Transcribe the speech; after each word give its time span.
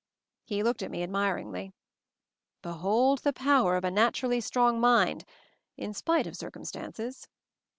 He 0.43 0.63
looked 0.63 0.81
at 0.81 0.89
me 0.89 1.03
admiringly. 1.03 1.73
"Behold 2.63 3.19
the 3.19 3.31
power 3.31 3.75
of 3.77 3.83
a 3.83 3.91
naturally 3.91 4.41
strong 4.41 4.79
mind— 4.79 5.25
in 5.77 5.93
spite 5.93 6.25
of 6.25 6.35
circumstances! 6.35 7.27